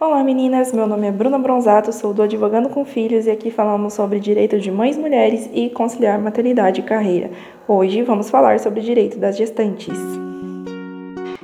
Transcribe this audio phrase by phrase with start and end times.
[0.00, 3.92] Olá meninas, meu nome é Bruna Bronzato, sou do Advogando com Filhos e aqui falamos
[3.92, 7.30] sobre direito de mães mulheres e conciliar maternidade e carreira.
[7.68, 9.98] Hoje vamos falar sobre o direito das gestantes.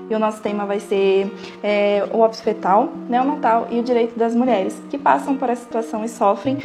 [0.09, 1.31] E o nosso tema vai ser
[1.63, 6.03] é, o óbito fetal, neonatal e o direito das mulheres que passam por essa situação
[6.03, 6.57] e sofrem.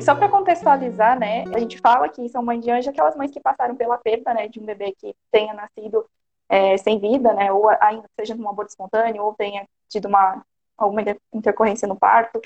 [0.00, 3.38] Só para contextualizar, né, a gente fala que são mães de anjo aquelas mães que
[3.38, 6.06] passaram pela perda, né, de um bebê que tenha nascido
[6.52, 10.44] é, sem vida, né, ou ainda seja num aborto espontâneo, ou tenha tido uma,
[10.76, 11.00] alguma
[11.32, 12.38] intercorrência no parto.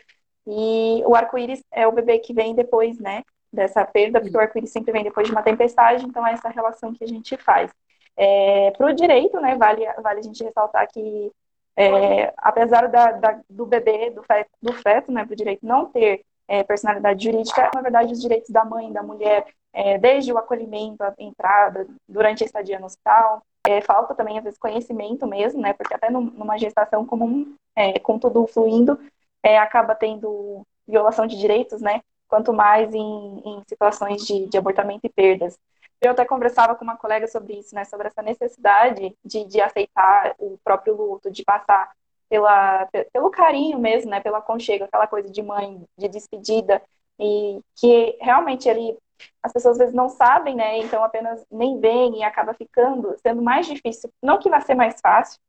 [0.47, 4.71] E o arco-íris é o bebê que vem depois, né, dessa perda, porque o arco-íris
[4.71, 7.73] sempre vem depois de uma tempestade, então é essa relação que a gente faz.
[8.16, 11.33] É, Para o direito, né, vale, vale a gente ressaltar que,
[11.75, 15.87] é, apesar da, da, do bebê, do feto, do feto né, para o direito não
[15.87, 20.38] ter é, personalidade jurídica, na verdade, os direitos da mãe, da mulher, é, desde o
[20.38, 25.61] acolhimento, a entrada, durante a estadia no hospital, é, falta também, às vezes, conhecimento mesmo,
[25.61, 25.73] né?
[25.73, 28.98] Porque até numa gestação comum, é, com tudo fluindo,
[29.43, 32.01] é, acaba tendo violação de direitos, né?
[32.29, 35.59] Quanto mais em, em situações de, de, abortamento e perdas.
[36.01, 37.85] Eu até conversava com uma colega sobre isso, né?
[37.85, 41.91] Sobre essa necessidade de, de aceitar o próprio luto, de passar
[42.29, 44.21] pela, pelo carinho mesmo, né?
[44.21, 46.82] Pelo aconchego, aquela coisa de mãe, de despedida,
[47.19, 48.96] e que realmente ele
[49.43, 50.79] as pessoas às vezes não sabem, né?
[50.79, 54.11] Então apenas nem veem e acaba ficando sendo mais difícil.
[54.23, 55.41] Não que vai ser mais fácil,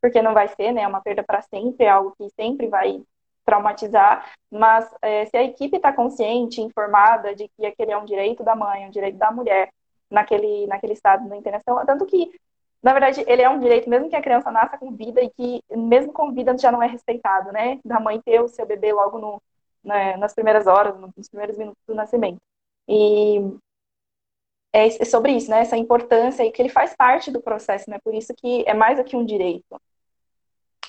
[0.00, 0.82] porque não vai ser, né?
[0.82, 3.02] É uma perda para sempre, é algo que sempre vai
[3.44, 8.42] traumatizar, mas é, se a equipe está consciente, informada de que aquele é um direito
[8.42, 9.70] da mãe, um direito da mulher
[10.10, 12.32] naquele, naquele estado da internação, tanto que,
[12.82, 15.62] na verdade, ele é um direito, mesmo que a criança nasça com vida e que,
[15.70, 17.78] mesmo com vida, já não é respeitado, né?
[17.84, 19.42] Da mãe ter o seu bebê logo no,
[19.82, 22.40] né, nas primeiras horas, nos primeiros minutos do nascimento.
[22.88, 23.40] E
[24.72, 25.60] é sobre isso, né?
[25.60, 27.98] Essa importância e que ele faz parte do processo, né?
[28.04, 29.80] Por isso que é mais do que um direito.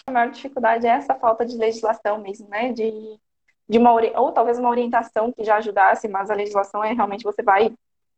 [0.06, 2.74] A maior dificuldade é essa falta de legislação mesmo, né?
[2.74, 3.20] De,
[3.68, 7.42] de uma ou talvez uma orientação que já ajudasse, mas a legislação é realmente você
[7.42, 7.74] vai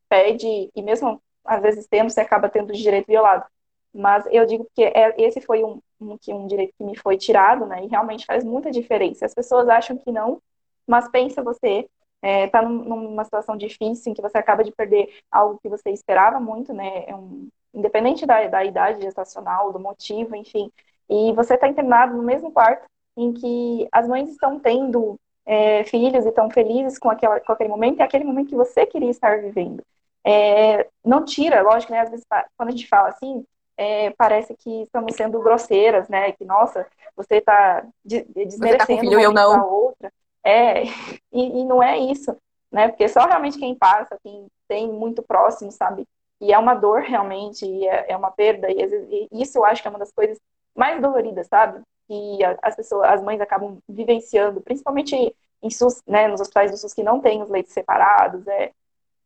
[0.10, 3.46] pede e mesmo às vezes tendo você acaba tendo o direito violado.
[3.94, 7.66] Mas eu digo que é, esse foi um, um, um direito que me foi tirado,
[7.66, 7.84] né?
[7.84, 9.26] E realmente faz muita diferença.
[9.26, 10.42] As pessoas acham que não,
[10.88, 11.88] mas pensa você
[12.22, 15.90] está é, tá numa situação difícil em que você acaba de perder algo que você
[15.90, 17.06] esperava muito, né?
[17.08, 20.72] É um, independente da, da idade gestacional, do motivo, enfim.
[21.10, 22.86] E você está internado no mesmo quarto
[23.18, 27.70] em que as mães estão tendo é, filhos e estão felizes com, aquela, com aquele
[27.70, 29.84] momento, e é aquele momento que você queria estar vivendo.
[30.24, 32.02] É, não tira, lógico, né?
[32.02, 32.26] Às vezes,
[32.56, 33.44] quando a gente fala assim,
[33.78, 36.32] é, parece que estamos sendo grosseiras, né?
[36.34, 39.74] Que, nossa, você está desmerecendo você tá com filho, eu não.
[39.74, 40.12] outra.
[40.44, 40.84] É,
[41.32, 42.36] e, e, não é isso,
[42.72, 42.88] né?
[42.88, 46.06] Porque só realmente quem passa, quem tem muito próximo, sabe?
[46.42, 49.82] E é uma dor realmente, e é, é uma perda, e, e, isso eu acho
[49.82, 50.40] que é uma das coisas
[50.76, 51.82] mais doloridas, sabe?
[52.08, 56.94] Que as pessoas, as mães acabam vivenciando, principalmente em SUS, né, nos hospitais do SUS
[56.94, 58.72] que não tem os leitos separados, é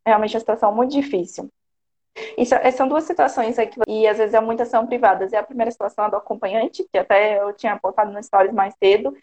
[0.06, 1.50] realmente uma situação muito difícil.
[2.38, 5.34] Isso, são duas situações aqui, e às vezes é muitas são privadas.
[5.34, 9.16] É a primeira situação do acompanhante, que até eu tinha apontado no stories mais cedo,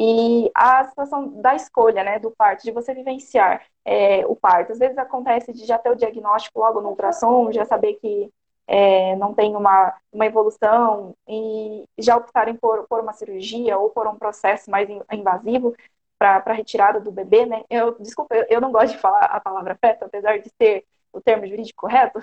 [0.00, 4.70] e a situação da escolha, né, do parto, de você vivenciar é, o parto.
[4.70, 8.32] Às vezes acontece de já ter o diagnóstico logo no ultrassom, já saber que
[8.68, 14.06] é, não tem uma, uma evolução e já optarem por, por uma cirurgia ou por
[14.06, 15.74] um processo mais invasivo
[16.16, 17.64] para retirada do bebê, né?
[17.68, 21.46] Eu, desculpa, eu, não gosto de falar a palavra feto, apesar de ser o termo
[21.46, 22.20] jurídico correto,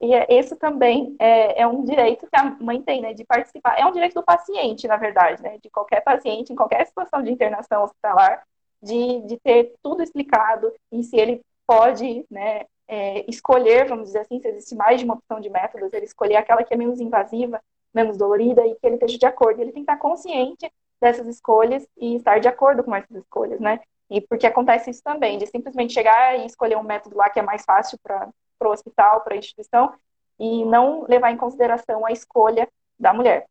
[0.00, 3.78] e é, esse também é, é, um direito que a mãe tem, né, de participar.
[3.78, 7.30] É um direito do paciente, na verdade, né, de qualquer paciente, em qualquer situação de
[7.30, 8.42] internação hospitalar,
[8.82, 14.38] de, de ter tudo explicado e se ele pode, né, é, escolher, vamos dizer assim,
[14.40, 17.60] se existe mais de uma opção de métodos, ele escolher aquela que é menos invasiva,
[17.92, 19.60] menos dolorida e que ele esteja de acordo.
[19.60, 20.70] Ele tem que estar consciente
[21.00, 23.80] dessas escolhas e estar de acordo com essas escolhas, né?
[24.08, 27.42] E porque acontece isso também, de simplesmente chegar e escolher um método lá que é
[27.42, 28.28] mais fácil para
[28.62, 29.92] o hospital, para a instituição,
[30.38, 32.68] e não levar em consideração a escolha
[32.98, 33.46] da mulher.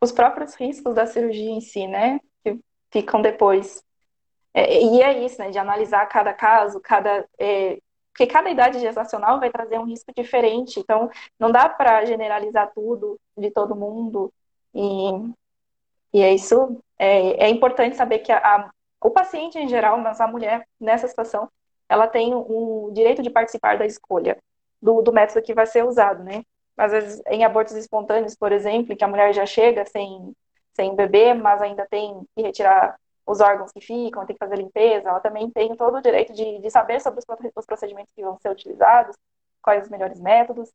[0.00, 2.58] Os próprios riscos da cirurgia em si, né, que
[2.90, 3.82] ficam depois.
[4.54, 7.26] É, e é isso, né, de analisar cada caso, cada.
[7.38, 7.78] É,
[8.12, 11.08] porque cada idade gestacional vai trazer um risco diferente, então
[11.38, 14.32] não dá para generalizar tudo de todo mundo.
[14.74, 15.10] E,
[16.12, 16.82] e é isso.
[16.98, 18.70] É, é importante saber que a, a
[19.00, 21.48] o paciente em geral, mas a mulher nessa situação,
[21.88, 24.36] ela tem o direito de participar da escolha
[24.80, 26.44] do, do método que vai ser usado, né?
[26.76, 30.32] Às vezes, em abortos espontâneos, por exemplo, que a mulher já chega sem,
[30.74, 32.96] sem bebê, mas ainda tem que retirar
[33.26, 36.60] os órgãos que ficam, tem que fazer limpeza, ela também tem todo o direito de,
[36.60, 39.16] de saber sobre os, os procedimentos que vão ser utilizados,
[39.60, 40.72] quais os melhores métodos.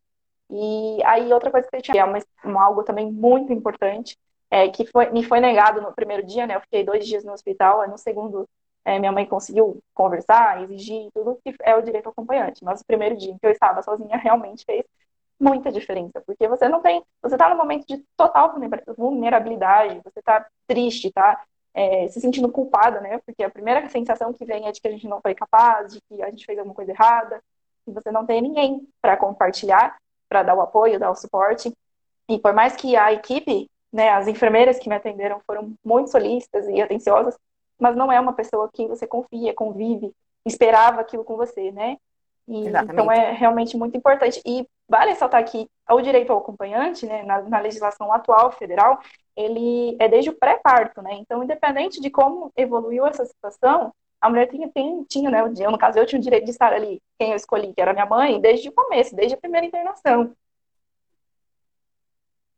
[0.50, 2.06] E aí outra coisa que eu tinha, é
[2.46, 4.18] uma, algo também muito importante,
[4.52, 6.56] é que foi, me foi negado no primeiro dia, né?
[6.56, 8.48] Eu fiquei dois dias no hospital, no segundo
[8.86, 12.64] é, minha mãe conseguiu conversar, exigir tudo que é o direito acompanhante.
[12.64, 14.84] Mas o primeiro dia em que eu estava sozinha realmente fez
[15.40, 18.56] muita diferença, porque você não tem, você está num momento de total
[18.98, 21.44] vulnerabilidade, você está triste, tá
[21.74, 23.20] é, se sentindo culpada, né?
[23.26, 26.02] Porque a primeira sensação que vem é de que a gente não foi capaz, de
[26.02, 27.42] que a gente fez alguma coisa errada,
[27.88, 29.98] e você não tem ninguém para compartilhar,
[30.30, 31.74] para dar o apoio, dar o suporte.
[32.30, 36.68] E por mais que a equipe, né, as enfermeiras que me atenderam foram muito solícitas
[36.68, 37.38] e atenciosas,
[37.80, 40.14] mas não é uma pessoa que você confia, convive,
[40.46, 41.98] esperava aquilo com você, né?
[42.48, 44.42] E, então é realmente muito importante.
[44.46, 49.00] E vale ressaltar que o direito ao acompanhante, né, na, na legislação atual federal,
[49.36, 51.14] ele é desde o pré-parto, né?
[51.16, 55.42] Então, independente de como evoluiu essa situação, a mulher tinha, tinha, tinha né?
[55.42, 57.94] Eu, no caso, eu tinha o direito de estar ali, quem eu escolhi, que era
[57.94, 60.34] minha mãe, desde o começo, desde a primeira internação.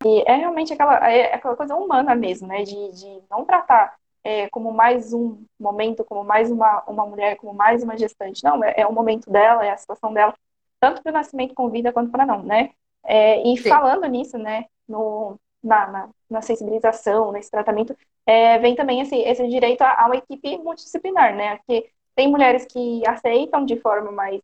[0.04, 2.62] E é realmente aquela, é aquela coisa humana mesmo, né?
[2.62, 7.54] De, de não tratar é, como mais um momento, como mais uma, uma mulher, como
[7.54, 8.42] mais uma gestante.
[8.42, 10.34] Não, é, é o momento dela, é a situação dela,
[10.80, 12.70] tanto para o nascimento com vida quanto para não, né?
[13.04, 13.68] É, e Sim.
[13.68, 17.96] falando nisso, né, no, na, na, na sensibilização, nesse tratamento,
[18.26, 21.58] é, vem também esse, esse direito a, a, uma equipe multidisciplinar, né?
[21.58, 24.40] Porque tem mulheres que aceitam de forma mais.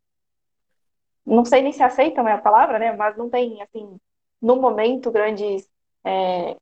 [1.26, 2.92] Não sei nem se aceitam é a palavra, né?
[2.92, 3.98] Mas não tem, assim,
[4.40, 5.68] no momento, grandes.
[6.04, 6.56] É,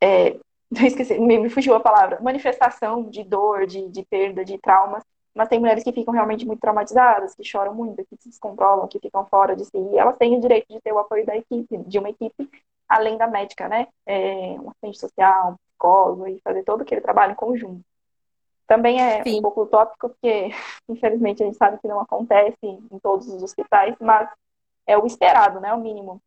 [0.00, 0.40] é,
[0.86, 2.20] esqueci, me, me fugiu a palavra.
[2.20, 5.02] Manifestação de dor, de, de perda, de traumas
[5.38, 8.98] mas tem mulheres que ficam realmente muito traumatizadas, que choram muito, que se descontrolam, que
[8.98, 11.78] ficam fora de si, e elas têm o direito de ter o apoio da equipe,
[11.78, 12.50] de uma equipe
[12.88, 13.86] além da médica, né?
[14.04, 17.84] É, um assistente social, um psicólogo, e fazer todo aquele trabalho em conjunto.
[18.66, 19.38] Também é Sim.
[19.38, 20.50] um pouco utópico, porque
[20.88, 24.28] infelizmente a gente sabe que não acontece em todos os hospitais, mas
[24.88, 25.72] é o esperado, né?
[25.72, 26.20] O mínimo.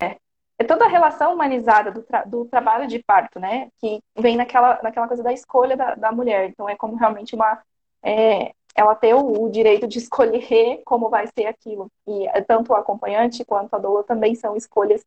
[0.00, 0.16] É,
[0.58, 3.68] é toda a relação humanizada do, tra do, trabalho de parto, né?
[3.80, 6.48] Que vem naquela, naquela coisa da escolha da, da mulher.
[6.48, 7.60] Então é como realmente uma
[8.02, 11.88] é, ela ter o, o, direito de escolher como vai ser aquilo.
[12.06, 15.04] E é, tanto o acompanhante quanto a doula também são escolhas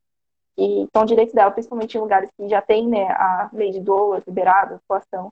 [0.56, 4.24] que são direitos dela, principalmente em lugares que já tem né, a lei de doula
[4.26, 5.32] liberada, situação.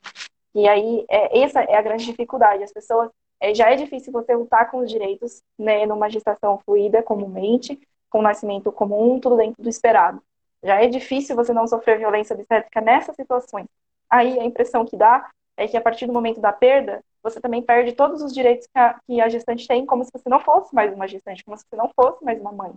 [0.53, 2.63] E aí, é, essa é a grande dificuldade.
[2.63, 3.09] As pessoas,
[3.39, 7.79] é, já é difícil você lutar com os direitos né, numa gestação fluida, comumente,
[8.09, 10.21] com nascimento comum, tudo dentro do esperado.
[10.63, 13.67] Já é difícil você não sofrer violência obstétrica nessas situações.
[14.09, 17.61] Aí a impressão que dá é que a partir do momento da perda, você também
[17.61, 20.73] perde todos os direitos que a, que a gestante tem, como se você não fosse
[20.73, 22.73] mais uma gestante, como se você não fosse mais uma mãe.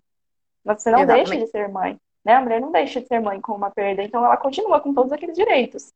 [0.65, 1.31] Mas você não Exatamente.
[1.31, 1.99] deixa de ser mãe.
[2.25, 2.35] Né?
[2.35, 5.13] A mulher não deixa de ser mãe com uma perda, então ela continua com todos
[5.13, 5.93] aqueles direitos.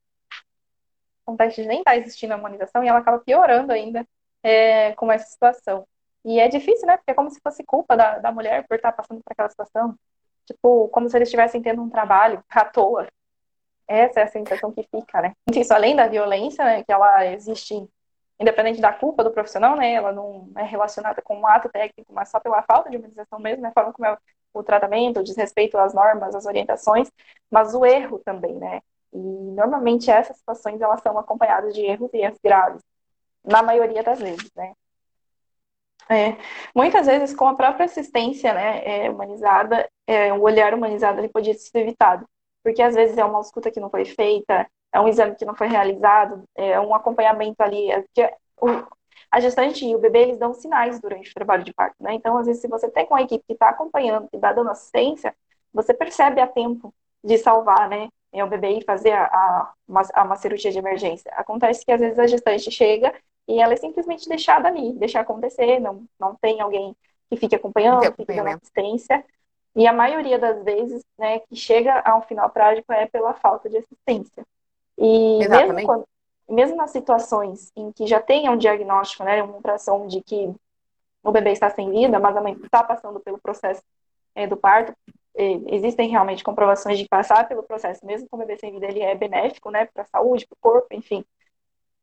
[1.26, 4.06] Acontece de nem estar tá existindo a harmonização e ela acaba piorando ainda
[4.42, 5.86] é, com essa situação.
[6.24, 6.96] E é difícil, né?
[6.96, 9.96] Porque é como se fosse culpa da, da mulher por estar passando por aquela situação.
[10.46, 13.08] Tipo, como se eles estivessem tendo um trabalho à toa.
[13.88, 15.34] Essa é a sensação que fica, né?
[15.54, 17.74] Isso, além da violência, né, que ela existe
[18.40, 19.92] independente da culpa do profissional, né?
[19.94, 23.62] Ela não é relacionada com um ato técnico, mas só pela falta de humanização mesmo,
[23.62, 23.68] né?
[23.68, 24.16] A forma como é
[24.52, 27.10] o tratamento, o desrespeito às normas, às orientações,
[27.50, 28.80] mas o erro também, né?
[29.12, 32.82] E normalmente essas situações elas são acompanhadas de erros e erros graves,
[33.44, 34.74] na maioria das vezes, né?
[36.10, 36.36] É,
[36.74, 41.54] muitas vezes com a própria assistência né, é, humanizada, é, o olhar humanizado ele podia
[41.54, 42.26] ser evitado,
[42.62, 45.54] porque às vezes é uma escuta que não foi feita, é um exame que não
[45.54, 48.24] foi realizado, é um acompanhamento ali, é, que
[48.60, 48.84] o,
[49.30, 52.14] a gestante e o bebê, eles dão sinais durante o trabalho de parto, né?
[52.14, 55.34] Então, às vezes, se você tem uma equipe que está acompanhando, que está dando assistência,
[55.72, 56.94] você percebe a tempo
[57.24, 58.08] de salvar, né?
[58.32, 61.30] É o bebê e fazer a, a, uma, uma cirurgia de emergência.
[61.34, 63.14] Acontece que, às vezes, a gestante chega
[63.48, 66.96] e ela é simplesmente deixada ali, deixar acontecer, não, não tem alguém
[67.28, 69.24] que fique acompanhando, que fique dando assistência.
[69.74, 73.68] E a maioria das vezes, né, que chega a um final trágico é pela falta
[73.68, 74.44] de assistência.
[74.98, 75.74] E Exatamente.
[75.74, 76.04] mesmo, quando,
[76.48, 80.54] mesmo nas situações em que já tenha um diagnóstico, né, uma impressão de que
[81.22, 83.82] o bebê está sem vida, mas a mãe está passando pelo processo
[84.34, 84.92] é, do parto,
[85.34, 89.14] existem realmente comprovações de passar pelo processo, mesmo com o bebê sem vida, ele é
[89.14, 91.24] benéfico, né, para a saúde, para o corpo, enfim.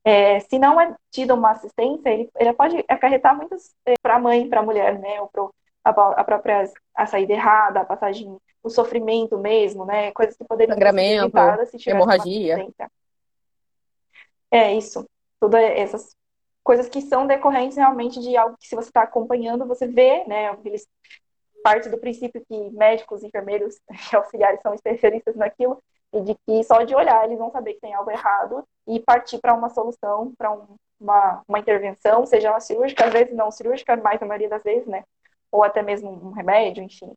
[0.04, 4.20] É, se não é tida uma assistência, ele, ele pode acarretar muitas é, para a
[4.20, 5.50] mãe, para a mulher, né, ou para
[5.84, 10.12] a, a própria a saída errada, a passagem o sofrimento mesmo, né?
[10.12, 12.68] Coisas que poderiam ser evitadas se tivesse hemorragia.
[14.52, 15.08] É isso.
[15.40, 16.16] Todas essas
[16.64, 20.58] coisas que são decorrentes realmente de algo que se você está acompanhando, você vê, né?
[20.66, 20.88] Eles
[21.64, 23.76] parte do princípio que médicos, enfermeiros
[24.12, 25.82] e auxiliares são especialistas naquilo
[26.14, 29.40] e de que só de olhar eles vão saber que tem algo errado e partir
[29.40, 33.96] para uma solução, para um, uma, uma intervenção, seja ela cirúrgica, às vezes não cirúrgica,
[33.96, 35.04] mas a maioria das vezes, né?
[35.52, 37.14] Ou até mesmo um remédio, enfim.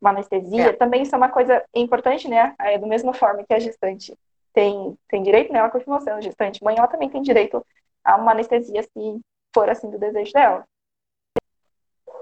[0.00, 0.72] uma anestesia, é.
[0.72, 2.54] também isso é uma coisa importante, né?
[2.58, 4.16] É, do mesma forma que a gestante
[4.52, 5.58] tem, tem direito, né?
[5.58, 6.64] Ela continua sendo gestante.
[6.64, 7.64] Mãe, ela também tem direito
[8.02, 9.20] a uma anestesia se
[9.54, 10.66] for assim do desejo dela.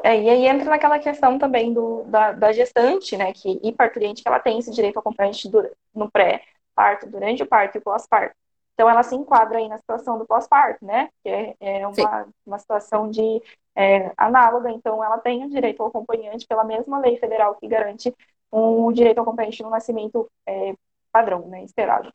[0.02, 3.32] É, e aí entra naquela questão também do, da, da gestante, né?
[3.32, 5.50] Que, e parturiente, que ela tem esse direito ao acompanhante
[5.94, 8.36] no pré-parto, durante o parto e pós-parto.
[8.74, 11.08] Então, ela se enquadra aí na situação do pós-parto, né?
[11.22, 13.42] Que é, é uma, uma situação de
[13.74, 14.70] é, análoga.
[14.70, 18.14] Então, ela tem o direito ao acompanhante pela mesma lei federal que garante
[18.52, 20.74] um direito ao acompanhante no nascimento é,
[21.12, 21.62] padrão, né?
[21.62, 22.12] Esperado.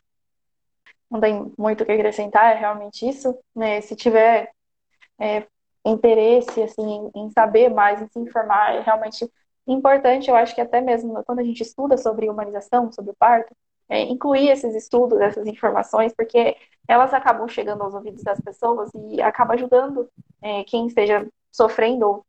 [1.09, 3.35] Não tem muito o que acrescentar, é realmente isso.
[3.55, 3.81] Né?
[3.81, 4.51] Se tiver
[5.17, 5.47] é,
[5.89, 9.29] interesse, assim, em, saber mais, em se informar, é realmente
[9.67, 10.29] importante.
[10.29, 13.55] Eu acho que até mesmo quando a gente estuda sobre humanização, sobre o parto,
[13.89, 16.55] é, incluir esses estudos, essas informações, porque
[16.87, 20.09] elas acabam chegando aos ouvidos das pessoas e acaba ajudando
[20.41, 22.25] é, quem esteja sofrendo ou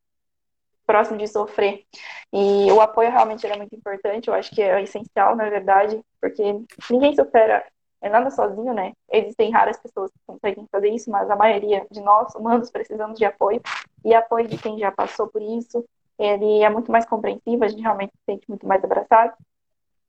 [0.87, 1.85] próximo de sofrer.
[2.33, 6.43] E o apoio realmente é muito importante, eu acho que é essencial, na verdade, porque
[6.91, 7.65] ninguém supera
[8.03, 8.93] é nada sozinho, né?
[9.13, 13.25] Existem raras pessoas que conseguem fazer isso, mas a maioria de nós, humanos, precisamos de
[13.25, 13.61] apoio.
[14.05, 15.85] E apoio de quem já passou por isso,
[16.19, 19.33] ele é muito mais compreensivo, a gente realmente se sente muito mais abraçado.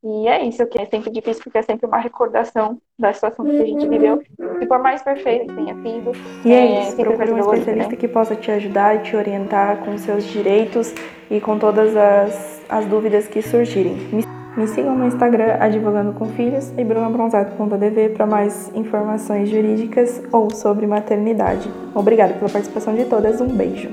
[0.04, 3.62] E é isso que é sempre difícil, porque é sempre uma recordação da situação que
[3.62, 4.20] a gente viveu.
[4.60, 6.12] E por mais perfeito que tenha sido.
[6.44, 7.96] E é, é isso, procure um especialista né?
[7.96, 10.92] que possa te ajudar e te orientar com seus direitos
[11.30, 13.96] e com todas as, as dúvidas que surgirem.
[14.56, 20.86] Me, sigam no Instagram, Advogando com Filhos, e brunabronzado.dv para mais informações jurídicas ou sobre
[20.86, 21.70] maternidade.
[21.94, 23.88] Obrigada pela participação de todas, um beijo.